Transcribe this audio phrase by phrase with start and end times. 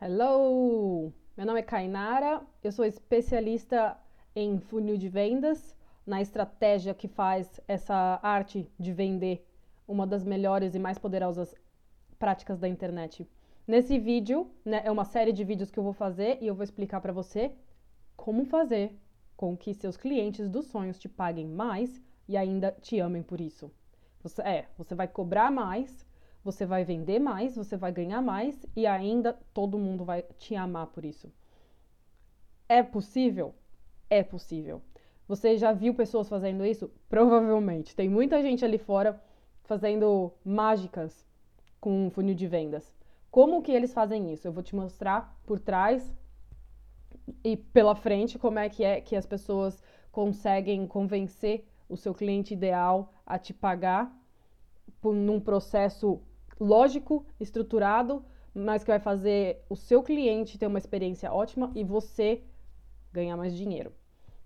[0.00, 1.12] Hello!
[1.36, 3.98] Meu nome é Kainara, eu sou especialista
[4.32, 9.44] em funil de vendas, na estratégia que faz essa arte de vender,
[9.88, 11.52] uma das melhores e mais poderosas
[12.16, 13.28] práticas da internet.
[13.66, 16.62] Nesse vídeo, né, é uma série de vídeos que eu vou fazer e eu vou
[16.62, 17.50] explicar para você
[18.16, 18.96] como fazer
[19.36, 23.68] com que seus clientes dos sonhos te paguem mais e ainda te amem por isso.
[24.22, 26.06] Você, é, você vai cobrar mais
[26.50, 30.86] você vai vender mais, você vai ganhar mais e ainda todo mundo vai te amar
[30.86, 31.30] por isso.
[32.66, 33.54] É possível?
[34.08, 34.80] É possível.
[35.26, 36.90] Você já viu pessoas fazendo isso?
[37.06, 37.94] Provavelmente.
[37.94, 39.22] Tem muita gente ali fora
[39.64, 41.26] fazendo mágicas
[41.78, 42.94] com um funil de vendas.
[43.30, 44.48] Como que eles fazem isso?
[44.48, 46.10] Eu vou te mostrar por trás
[47.44, 52.54] e pela frente como é que é que as pessoas conseguem convencer o seu cliente
[52.54, 54.10] ideal a te pagar
[55.00, 56.20] por, num processo
[56.60, 62.42] lógico, estruturado, mas que vai fazer o seu cliente ter uma experiência ótima e você
[63.12, 63.92] ganhar mais dinheiro.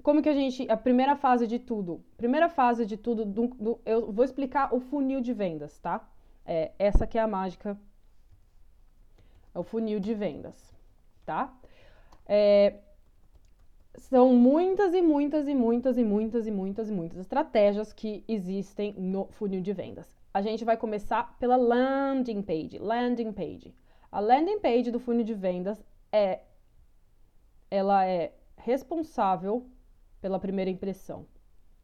[0.03, 0.69] Como que a gente.
[0.71, 2.05] A primeira fase de tudo.
[2.17, 6.09] Primeira fase de tudo, do, do, eu vou explicar o funil de vendas, tá?
[6.45, 7.79] É, essa que é a mágica.
[9.55, 10.75] É o funil de vendas,
[11.25, 11.55] tá?
[12.27, 12.81] É,
[13.97, 18.95] são muitas e muitas e muitas e muitas e muitas e muitas estratégias que existem
[18.95, 22.79] no funil de vendas a gente vai começar pela landing page.
[22.79, 23.75] Landing page.
[24.11, 26.41] A landing page do funil de vendas é
[27.71, 29.67] ela é responsável
[30.21, 31.27] pela primeira impressão.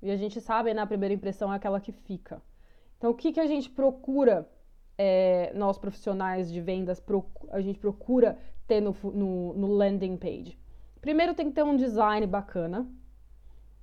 [0.02, 2.42] E a gente sabe, né, a primeira impressão é aquela que fica.
[2.96, 4.48] Então, o que, que a gente procura,
[4.96, 7.02] é, nós profissionais de vendas,
[7.50, 10.58] a gente procura ter no, no, no landing page?
[11.00, 12.86] Primeiro tem que ter um design bacana,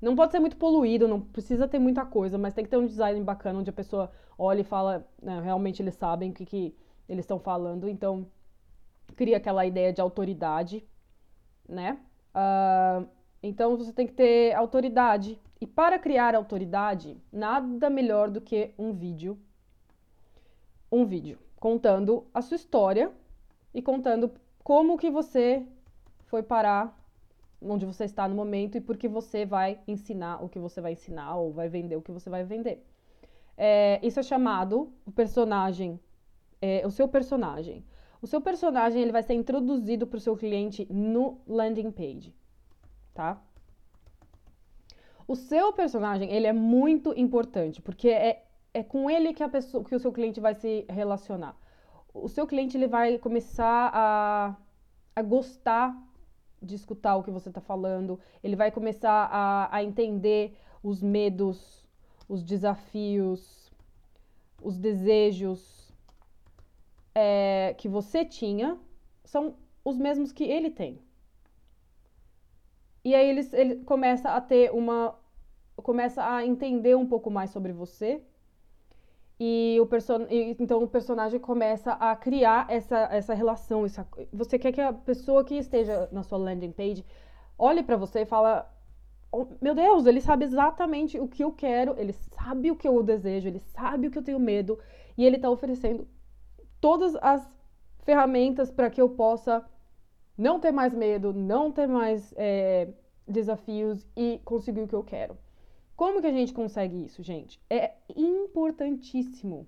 [0.02, 2.86] não pode ser muito poluído, não precisa ter muita coisa, mas tem que ter um
[2.86, 6.76] design bacana onde a pessoa olha e fala, né, realmente eles sabem o que, que
[7.08, 8.28] eles estão falando, então
[9.16, 10.86] cria aquela ideia de autoridade,
[11.68, 12.00] né?
[12.36, 13.08] Uh,
[13.42, 15.40] então você tem que ter autoridade.
[15.62, 19.40] E para criar autoridade, nada melhor do que um vídeo.
[20.92, 23.12] Um vídeo contando a sua história
[23.74, 24.32] e contando
[24.64, 25.66] como que você
[26.26, 26.98] foi parar
[27.68, 31.36] onde você está no momento e porque você vai ensinar o que você vai ensinar
[31.38, 32.86] ou vai vender o que você vai vender.
[33.58, 36.00] É, isso é chamado o personagem,
[36.62, 37.86] é, o seu personagem.
[38.22, 42.34] O seu personagem ele vai ser introduzido para o seu cliente no landing page,
[43.14, 43.42] tá?
[45.28, 49.84] O seu personagem ele é muito importante porque é, é com ele que a pessoa,
[49.84, 51.56] que o seu cliente vai se relacionar.
[52.14, 54.56] O seu cliente ele vai começar a,
[55.16, 55.96] a gostar
[56.62, 61.86] de escutar o que você está falando, ele vai começar a, a entender os medos,
[62.28, 63.72] os desafios,
[64.62, 65.94] os desejos
[67.14, 68.78] é, que você tinha,
[69.24, 71.00] são os mesmos que ele tem.
[73.04, 75.16] E aí ele, ele começa a ter uma.
[75.78, 78.24] começa a entender um pouco mais sobre você
[79.40, 80.26] e o person...
[80.30, 83.86] então o personagem começa a criar essa, essa relação.
[83.86, 84.08] Essa...
[84.32, 87.06] Você quer que a pessoa que esteja na sua landing page
[87.58, 88.72] olhe para você e fala:
[89.32, 93.04] oh, Meu Deus, ele sabe exatamente o que eu quero, ele sabe o que eu
[93.04, 94.80] desejo, ele sabe o que eu tenho medo
[95.18, 96.08] e ele está oferecendo
[96.80, 97.48] todas as
[98.04, 99.66] ferramentas para que eu possa
[100.38, 102.90] não ter mais medo, não ter mais é,
[103.28, 105.38] desafios e conseguir o que eu quero.
[105.96, 107.60] Como que a gente consegue isso, gente?
[107.70, 109.68] É importantíssimo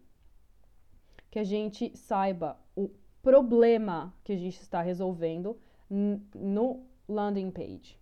[1.32, 2.90] que a gente saiba o
[3.22, 5.58] problema que a gente está resolvendo
[5.90, 7.98] no landing page.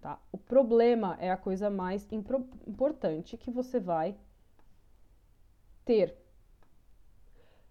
[0.00, 0.20] Tá?
[0.30, 4.16] O problema é a coisa mais importante que você vai
[5.84, 6.16] ter.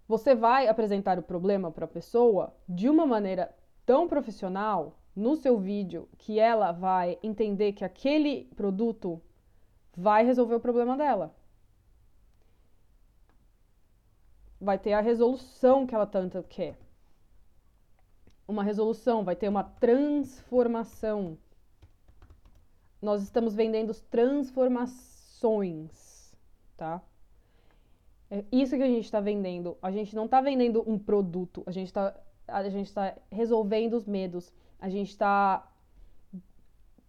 [0.07, 3.55] Você vai apresentar o problema para a pessoa de uma maneira
[3.85, 9.21] tão profissional no seu vídeo que ela vai entender que aquele produto
[9.95, 11.31] vai resolver o problema dela.
[14.59, 16.75] Vai ter a resolução que ela tanto quer.
[18.47, 21.37] Uma resolução, vai ter uma transformação.
[23.01, 26.33] Nós estamos vendendo transformações,
[26.77, 27.01] tá?
[28.31, 29.77] É isso que a gente está vendendo.
[29.81, 32.15] A gente não está vendendo um produto, a gente está
[32.47, 35.65] a gente está resolvendo os medos, a gente está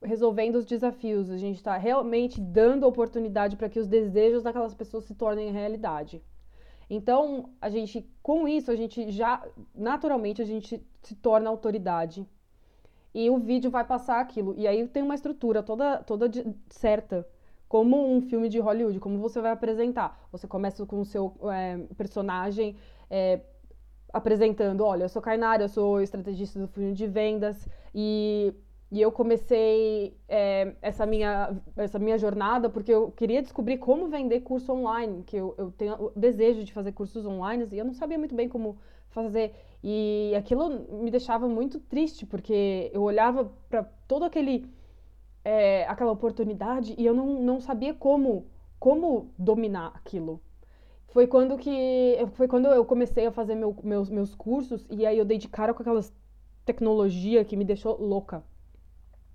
[0.04, 5.04] resolvendo os desafios, a gente está realmente dando oportunidade para que os desejos daquelas pessoas
[5.04, 6.22] se tornem realidade.
[6.88, 9.42] Então, a gente, com isso, a gente já,
[9.74, 12.26] naturalmente, a gente se torna autoridade.
[13.14, 14.54] E o vídeo vai passar aquilo.
[14.56, 17.26] E aí tem uma estrutura toda, toda de, certa,
[17.68, 20.20] como um filme de Hollywood, como você vai apresentar.
[20.30, 22.76] Você começa com o seu é, personagem
[23.08, 23.40] é,
[24.12, 28.54] apresentando, olha, eu sou Kainara, eu sou estrategista do funil de vendas e,
[28.90, 34.40] e eu comecei é, essa, minha, essa minha jornada porque eu queria descobrir como vender
[34.40, 37.94] curso online, que eu, eu tenho o desejo de fazer cursos online e eu não
[37.94, 38.78] sabia muito bem como
[39.08, 39.54] fazer.
[39.82, 44.66] E aquilo me deixava muito triste, porque eu olhava para todo aquele
[45.44, 48.46] é, aquela oportunidade e eu não, não sabia como
[48.78, 50.40] como dominar aquilo
[51.14, 55.16] foi quando que foi quando eu comecei a fazer meu, meus, meus cursos e aí
[55.16, 56.12] eu dei de cara com aquelas
[56.64, 58.42] tecnologia que me deixou louca.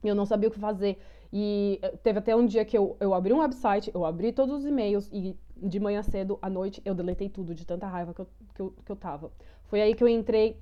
[0.03, 0.97] Eu não sabia o que fazer.
[1.31, 4.59] E eh, teve até um dia que eu, eu abri um website, eu abri todos
[4.59, 8.21] os e-mails e de manhã cedo, à noite, eu deletei tudo de tanta raiva que
[8.21, 9.31] eu, que eu, que eu tava.
[9.65, 10.57] Foi aí que eu entrei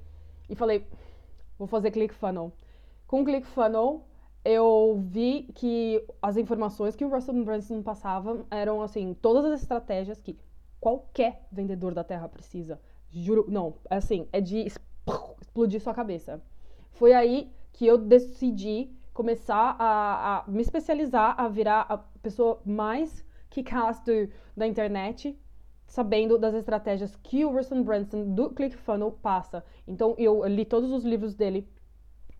[0.49, 0.85] e falei,
[1.57, 2.53] vou fazer ClickFunnels.
[3.05, 4.01] Com ClickFunnels,
[4.43, 10.19] eu vi que as informações que o Russell Brunson passava eram, assim, todas as estratégias
[10.19, 10.37] que
[10.79, 12.79] qualquer vendedor da Terra precisa.
[13.11, 16.41] Juro, não, é assim, é de explodir sua cabeça.
[16.91, 23.25] Foi aí que eu decidi começar a, a me especializar, a virar a pessoa mais
[23.49, 23.99] kick-ass
[24.55, 25.35] da internet,
[25.87, 29.65] sabendo das estratégias que o Russell Branson do ClickFunnels passa.
[29.87, 31.67] Então eu li todos os livros dele,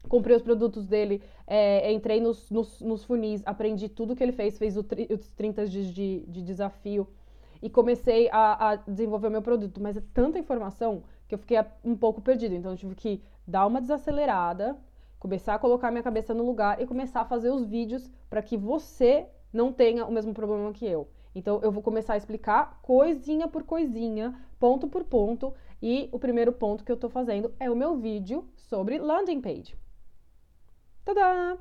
[0.08, 4.60] comprei os produtos dele, é, entrei nos, nos, nos, funis, aprendi tudo que ele fez,
[4.60, 7.08] fez tri, os 30 dias de, de desafio
[7.60, 9.82] e comecei a, a desenvolver o meu produto.
[9.82, 12.54] Mas é tanta informação que eu fiquei um pouco perdido.
[12.54, 14.78] Então eu tive que dar uma desacelerada,
[15.20, 18.58] começar a colocar minha cabeça no lugar e começar a fazer os vídeos para que
[18.58, 21.08] você não tenha o mesmo problema que eu.
[21.34, 26.52] Então eu vou começar a explicar coisinha por coisinha, ponto por ponto, e o primeiro
[26.52, 29.78] ponto que eu estou fazendo é o meu vídeo sobre landing page.
[31.06, 31.58] Tadá!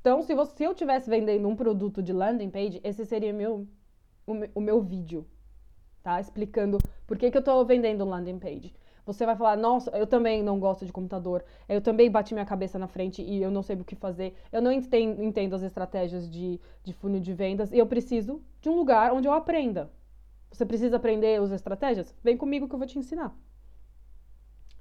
[0.00, 3.66] Então, se, você, se eu estivesse vendendo um produto de landing page, esse seria meu
[4.54, 5.26] o, meu vídeo,
[6.02, 6.20] tá?
[6.20, 8.74] Explicando por que, que eu tô vendendo landing page.
[9.08, 12.78] Você vai falar, nossa, eu também não gosto de computador, eu também bati minha cabeça
[12.78, 16.30] na frente e eu não sei o que fazer, eu não entendo, entendo as estratégias
[16.30, 19.90] de, de funil de vendas e eu preciso de um lugar onde eu aprenda.
[20.52, 22.14] Você precisa aprender as estratégias?
[22.22, 23.34] Vem comigo que eu vou te ensinar.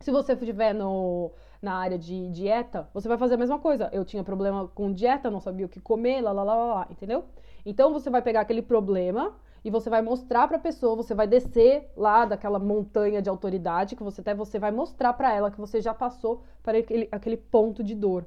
[0.01, 1.31] Se você estiver no,
[1.62, 3.89] na área de dieta, você vai fazer a mesma coisa.
[3.94, 7.23] Eu tinha problema com dieta, não sabia o que comer, lá, lá, lá, lá, entendeu?
[7.65, 11.27] Então você vai pegar aquele problema e você vai mostrar para a pessoa, você vai
[11.27, 15.59] descer lá daquela montanha de autoridade que você até você vai mostrar para ela que
[15.59, 18.25] você já passou para aquele, aquele ponto de dor.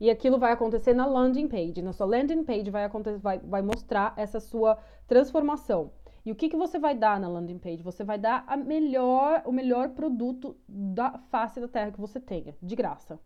[0.00, 1.80] E aquilo vai acontecer na landing page.
[1.80, 5.92] Na sua landing page vai, acontecer, vai, vai mostrar essa sua transformação.
[6.26, 7.82] E o que, que você vai dar na landing page?
[7.82, 12.56] Você vai dar a melhor, o melhor produto da face da terra que você tenha,
[12.62, 13.20] de graça.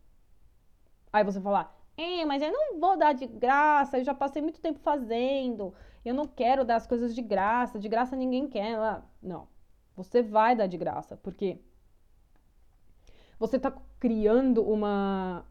[1.12, 4.60] Aí você falar, é, mas eu não vou dar de graça, eu já passei muito
[4.60, 5.74] tempo fazendo.
[6.04, 8.78] Eu não quero dar as coisas de graça, de graça ninguém quer.
[9.20, 9.48] Não.
[9.96, 11.58] Você vai dar de graça, porque
[13.36, 15.44] você está criando uma,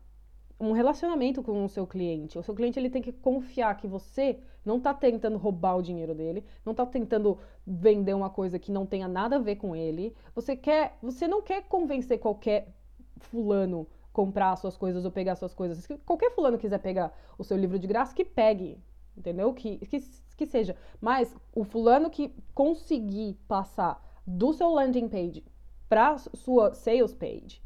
[0.57, 2.39] um relacionamento com o seu cliente.
[2.39, 6.15] O seu cliente ele tem que confiar que você não está tentando roubar o dinheiro
[6.15, 10.15] dele, não está tentando vender uma coisa que não tenha nada a ver com ele.
[10.33, 12.73] Você quer, você não quer convencer qualquer
[13.19, 13.85] fulano
[14.17, 15.77] comprar suas coisas ou pegar suas coisas.
[15.77, 18.81] Se qualquer fulano quiser pegar o seu livro de graça, que pegue,
[19.15, 19.53] entendeu?
[19.53, 19.99] Que, que,
[20.35, 20.75] que seja.
[20.99, 25.45] Mas o fulano que conseguir passar do seu landing page
[25.87, 27.61] para sua sales page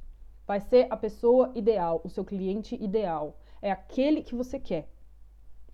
[0.46, 3.40] vai ser a pessoa ideal, o seu cliente ideal.
[3.62, 4.90] É aquele que você quer.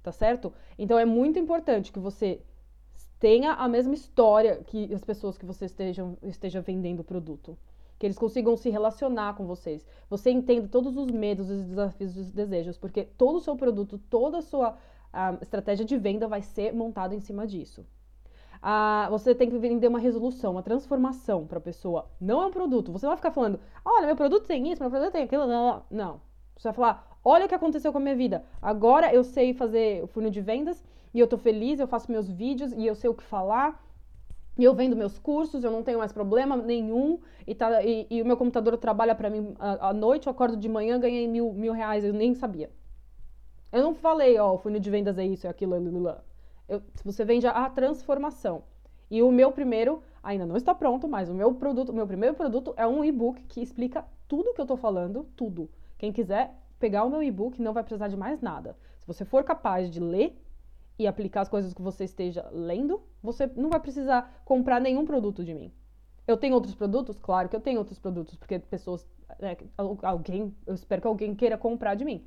[0.04, 0.54] Tá certo?
[0.78, 2.40] Então é muito importante que você
[3.20, 7.58] tenha a mesma história que as pessoas que você estejam, esteja vendendo o produto
[7.98, 9.86] que eles consigam se relacionar com vocês.
[10.10, 14.40] Você entenda todos os medos, os desafios, os desejos, porque todo o seu produto, toda
[14.40, 14.78] a sua
[15.12, 17.86] a estratégia de venda vai ser montada em cima disso.
[18.62, 22.10] Ah, você tem que vender uma resolução, uma transformação para a pessoa.
[22.20, 22.92] Não é um produto.
[22.92, 25.46] Você não vai ficar falando, olha, meu produto tem isso, meu produto tem aquilo.
[25.90, 26.22] Não.
[26.56, 28.44] Você vai falar, olha o que aconteceu com a minha vida.
[28.62, 32.30] Agora eu sei fazer o funil de vendas e eu tô feliz, eu faço meus
[32.30, 33.84] vídeos e eu sei o que falar
[34.64, 37.20] eu vendo meus cursos, eu não tenho mais problema nenhum.
[37.46, 40.68] E, tá, e, e o meu computador trabalha para mim à, noite, eu acordo de
[40.68, 42.70] manhã, ganhei mil, mil reais, eu nem sabia.
[43.72, 46.18] Eu não falei, ó, o funil de vendas é isso, é aquilo, é
[46.68, 48.64] eu, você vende a transformação.
[49.10, 52.36] E o meu primeiro, ainda não está pronto, mas o meu produto, o meu primeiro
[52.36, 55.70] produto é um e-book que explica tudo que eu tô falando, tudo.
[55.98, 58.78] Quem quiser pegar o meu e-book não vai precisar de mais nada.
[59.00, 60.38] Se você for capaz de ler
[61.00, 65.44] e aplicar as coisas que você esteja lendo, você não vai precisar comprar nenhum produto
[65.44, 65.72] de mim.
[66.28, 67.18] Eu tenho outros produtos?
[67.18, 69.08] Claro que eu tenho outros produtos, porque pessoas.
[69.40, 69.58] É,
[70.04, 72.26] alguém, eu espero que alguém queira comprar de mim.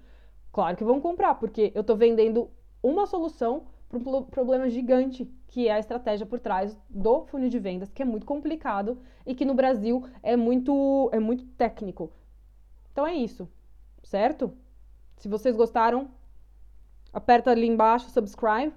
[0.53, 2.51] Claro que vão comprar, porque eu estou vendendo
[2.83, 7.59] uma solução para um problema gigante que é a estratégia por trás do funil de
[7.59, 12.13] vendas, que é muito complicado e que no Brasil é muito, é muito técnico.
[12.93, 13.49] Então é isso,
[14.03, 14.53] certo?
[15.17, 16.09] Se vocês gostaram,
[17.13, 18.73] aperta ali embaixo, subscribe.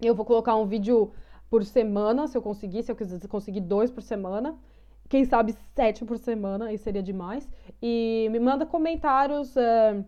[0.00, 1.12] Eu vou colocar um vídeo
[1.48, 4.58] por semana, se eu conseguir, se eu quiser conseguir dois por semana.
[5.08, 7.48] Quem sabe sete por semana, aí seria demais.
[7.80, 10.04] E me manda comentários uh,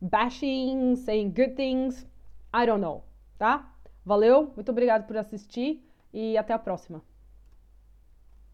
[0.00, 2.06] bashing, saying good things.
[2.54, 3.02] I don't know,
[3.36, 3.74] tá?
[4.04, 7.02] Valeu, muito obrigado por assistir e até a próxima.